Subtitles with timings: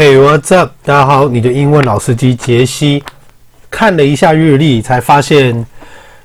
[0.00, 0.74] Hey, what's up？
[0.84, 3.02] 大家好，你的英文老司机杰西。
[3.68, 5.66] 看了一下日历，才发现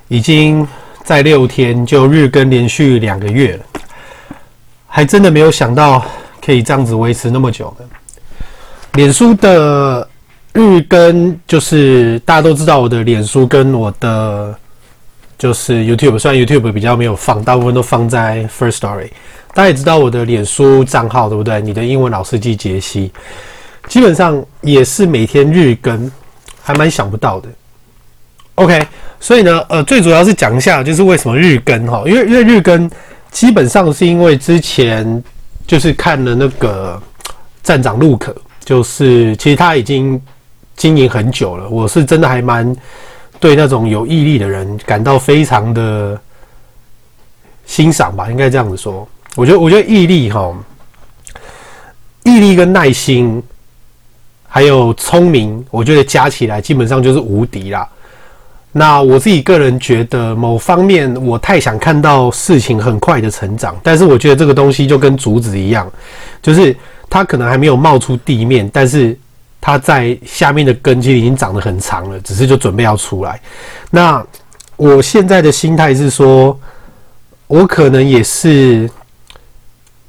[0.06, 0.64] 已经
[1.02, 3.64] 在六天就日更连续两个月了，
[4.86, 6.06] 还真的没有想到
[6.40, 7.84] 可以这样子维持那么久的。
[8.92, 10.08] 脸书的
[10.52, 14.56] 日更就是大家都知道，我的脸书跟我的
[15.36, 19.08] 就是 YouTube，虽然 YouTube 比较没有放，大部分都放在 First Story。
[19.52, 21.60] 大家也知道我的脸书账号对不对？
[21.60, 23.10] 你的英文老司机杰西。
[23.88, 26.10] 基本上也是每天日更，
[26.62, 27.48] 还蛮想不到的。
[28.56, 28.86] OK，
[29.20, 32.02] 所以呢，呃，最主要是讲一下，就是为什么日更哈？
[32.06, 32.90] 因为因为日更
[33.30, 35.22] 基本上是因为之前
[35.66, 37.00] 就是看了那个
[37.62, 40.20] 站长陆可，就是其实他已经
[40.76, 41.68] 经营很久了。
[41.68, 42.74] 我是真的还蛮
[43.40, 46.18] 对那种有毅力的人感到非常的
[47.66, 49.06] 欣赏吧，应该这样子说。
[49.34, 50.56] 我觉得我觉得毅力哈，
[52.22, 53.42] 毅力跟耐心。
[54.54, 57.88] 还有聪明，我觉得加起来基本上就是无敌啦。
[58.70, 65.90] 那我自己个人觉得，某方面我太想看到事情很快的成长，但是我觉得这个东西就跟竹子一样，
[66.40, 66.76] 就是
[67.10, 69.18] 它可能还没有冒出地面，但是
[69.60, 73.40] 它在下面的根基已经长得很长了，只是就准备要出来。
[73.90, 74.24] 那
[74.76, 76.56] 我现在的心态是说，
[77.48, 78.88] 我可能也是，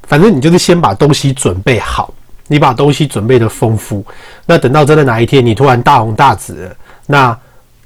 [0.03, 2.13] 反正你就是先把东西准备好。
[2.47, 4.05] 你把东西准备的丰富，
[4.45, 6.75] 那等到真的哪一天你突然大红大紫，
[7.07, 7.37] 那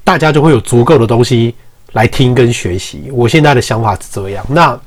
[0.03, 1.55] 大家就会有足够的东西
[1.93, 3.09] 来听跟学习。
[3.11, 4.45] 我现在的想法是这样。
[4.49, 4.77] 那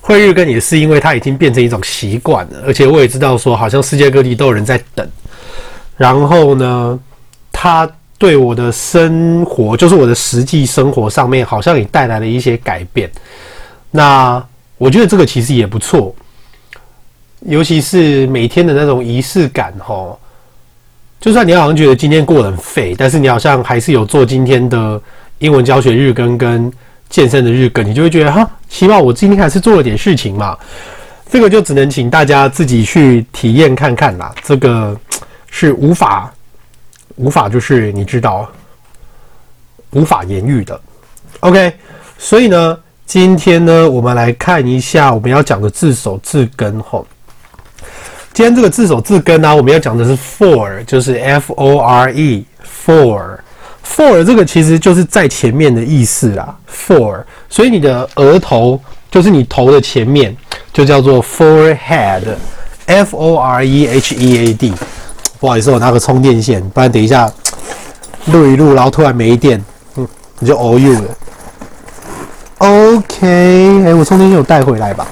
[0.00, 5.08] 会日更也是因为它已经变成一种习惯了，而且我也知道说，好像世界各地都有人在等。
[5.96, 6.98] 然后呢，
[7.52, 13.10] 它对我的生活，就是我的实际生活上面，好像也带来了一些改变。
[13.90, 14.42] 那
[14.76, 16.14] 我觉得这个其实也不错。
[17.40, 20.18] 尤其是每天的那种仪式感，吼，
[21.20, 25.00] 就算你好像觉得今天过得很废，但是你好像还是有做今天的
[25.38, 26.70] 英文教学日更跟
[27.08, 30.58] 健身的日更，你就会觉得哈，起码我今天还是做了点事情嘛。
[31.30, 34.98] 这个就只能请大家自己去体验看看啦，这个
[35.48, 36.32] 是无法
[37.16, 38.50] 无法就是你知道
[39.90, 40.80] 无法言喻的。
[41.40, 41.72] OK，
[42.18, 47.06] 所以呢，今天呢，我们来看一下我们要讲的字首字根，吼。
[48.38, 53.42] 今天这个字首字根呢、我们要讲的是 for，就是 f o r e，for，for
[54.22, 60.36] 这个其实就是在前面的意思啦，for，所以你的额头就是你头的前面，
[60.72, 64.72] 就叫做 forehead，f o r e h e a d。
[65.40, 67.28] 不好意思，我拿个充电线，不然等一下
[68.26, 69.60] 录一录，然后突然没电，
[69.96, 70.06] 嗯，
[70.38, 71.08] 你就 all you 了。
[72.58, 73.26] OK，
[73.84, 75.08] 哎、我充电线有带回来吧？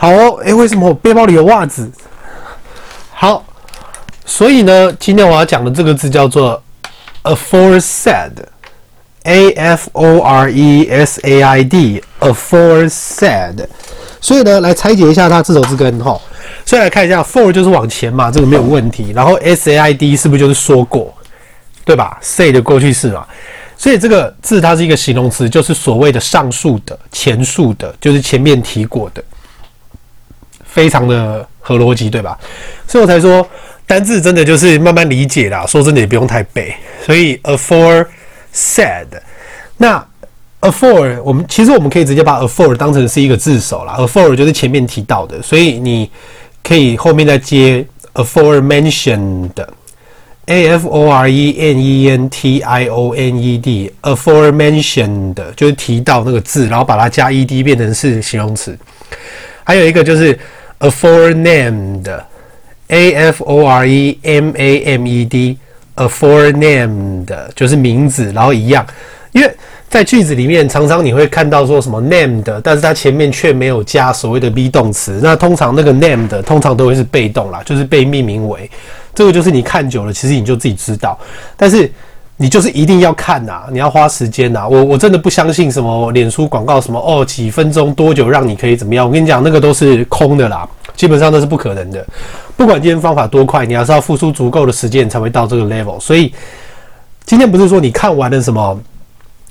[0.00, 1.86] 好，哎、欸，为什么我背包里有袜子？
[3.12, 3.44] 好，
[4.24, 6.62] 所以呢，今天我要讲的这个字叫做
[7.22, 13.66] aforesaid，a f o r e s a i d，aforesaid。
[14.22, 16.18] 所以呢，来拆解一下它字首字根哈。
[16.64, 19.12] 所以来看一下，for 就是往前嘛，这个没有问题。
[19.14, 21.12] 然后 s a i d 是不是就是说过，
[21.84, 23.26] 对吧？say 的过去式嘛。
[23.76, 29.22] 所以这个字它是一个形容词，就是所谓的上述的、前述的，就是前面提过的。
[30.72, 32.38] 非常的合逻辑，对吧？
[32.86, 33.46] 所以我才说
[33.86, 35.66] 单字真的就是慢慢理解啦。
[35.66, 36.74] 说真的也不用太背。
[37.04, 39.06] 所以 aforesaid，
[39.76, 40.04] 那
[40.60, 43.96] afore 我们其实我们可以直接把 afore 当成是一个字首啦。
[43.98, 46.08] afore 就是前面提到的，所以你
[46.62, 57.30] 可以后面再接 aforementioned，a f o r e m e n t i o n e d，aforementioned 就是提到那个字，然后把它加
[57.30, 58.78] ed 变成是形容词。
[59.64, 60.38] 还有一个就是。
[60.80, 62.08] aforenamed,
[62.88, 65.58] a f o r e m a m e d,
[65.94, 68.86] aforenamed 就是名字，然后一样，
[69.32, 69.54] 因为
[69.90, 78.70] 在句子里面常常你会看到说什么 named，但是它前面却没有加所谓的 be 动词，那通常那个 named 通常都会是被动啦，就是被命名为，
[79.14, 81.18] 这个就是你看久了，其实你就自己知道，
[81.58, 81.92] 但是。
[82.42, 84.66] 你就是一定要看呐，你要花时间呐。
[84.66, 89.06] 我我真的不相信什么脸书广告什么哦，几分钟多久让你可以怎么样？
[89.06, 90.66] 我跟你讲，那个都是空的啦，
[90.96, 92.02] 基本上都是不可能的。
[92.56, 96.00] 不管今天方法多快，你还是要付出足够的时间才会到这个 level。
[96.00, 96.32] 所以
[97.26, 98.80] 今天不是说你看完了什么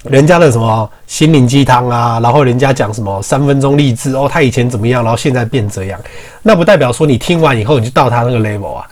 [0.06, 6.00] 人家的什么心灵鸡汤啊，然后人家讲什么三分钟励志哦，他以前怎么样，然后现在变这样，
[6.42, 8.88] 那不代表说你听完以后你就到他那个 level 啊。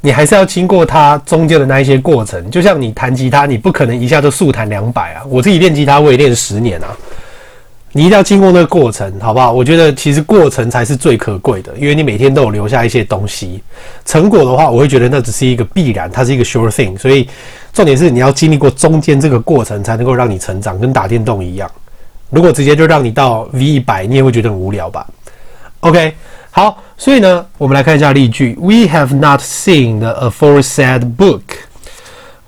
[0.00, 5.22] 你还是要经过它中间的那一些过程，就像你弹吉他，你不可能一下就速弹两百啊！
[5.28, 6.96] 我自己练吉他，我也练十年啊。
[7.92, 9.50] 你一定要经过那个过程，好不好？
[9.50, 13.62] 我觉得其实过程才是最可贵的，因为你每天都有留下一些东西。
[14.04, 16.96] 成果的话，我会觉得那只是一个必然，它是一个 sure thing。
[16.98, 17.28] 所以
[17.72, 21.68] 重点是你要经历过中间这个过程，才能够让你成长，跟打电动一样。
[22.30, 25.06] 如果直接就让你到 V 一百，你也会觉得很无聊吧
[25.80, 26.12] ？OK，
[26.57, 31.41] 好，所以呢，我们来看一下例句：We have not seen the aforesaid book.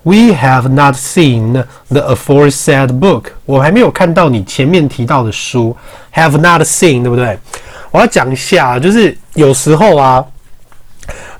[0.04, 3.24] We have not seen the aforesaid book.
[3.44, 5.76] 我还没有看到你前面提到的书。
[6.14, 7.36] Have not seen，对不对？
[7.90, 10.24] 我要讲一下，就是有时候啊，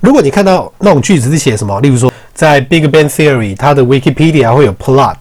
[0.01, 5.15] 如果你看到那种句子是写什么，例如说在《Big Bang Theory》它的 Wikipedia 会有 plot，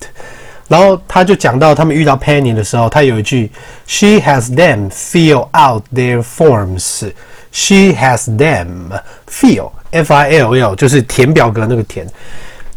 [0.66, 3.50] 然后他就讲到他们遇到 Penny 的时候，他有一句：
[3.86, 7.12] She has them fill out their forms.
[7.51, 8.89] She has them
[9.27, 12.07] fill, F-I-L-L，就是填表格那个填。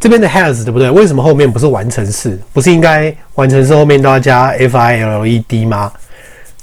[0.01, 0.91] 这边的 has 对不对？
[0.91, 2.39] 为什么后面不是完成式？
[2.53, 5.91] 不是应该完成式后面都要加 f i l e d 吗？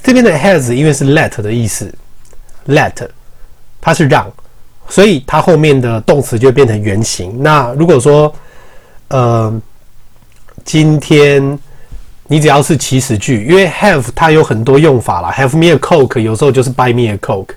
[0.03, 1.91] 这边的 has 因为是 let 的意思
[2.67, 2.93] ，let
[3.79, 4.31] 它是让，
[4.87, 7.41] 所以它后面的动词就变成原形。
[7.41, 8.31] 那如果说，
[9.07, 9.61] 呃，
[10.63, 11.57] 今天
[12.27, 17.55] 你只要是祈使句，因为 have 它有很多用法啦，have me a coke 有时候就是 buy me a coke，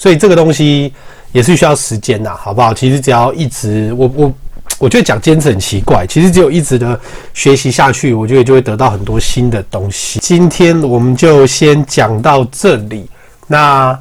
[0.00, 0.92] 所以这个东西
[1.30, 2.72] 也是需要时间的，好不好？
[2.74, 4.32] 其实只要一直我我。
[4.78, 6.98] 我觉得讲坚持很奇怪，其实只有一直的
[7.34, 10.18] 学习下去，我觉得就会得到很多新的东西。
[10.20, 13.04] 今天我们就先讲到这里。
[13.46, 13.98] 那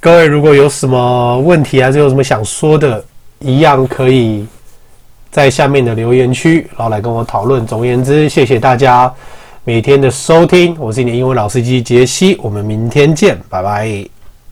[0.00, 3.04] 各位如果有什么问题，还是有什么想说的，
[3.40, 4.46] 一样可以
[5.30, 7.66] 在下面的留言区，然后来跟我讨论。
[7.66, 9.12] 总而言之，谢谢大家
[9.64, 14.17] 每天的收听，我是你的英文老司机杰西，我们明天见，拜拜。